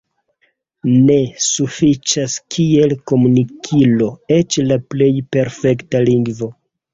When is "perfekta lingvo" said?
5.37-6.51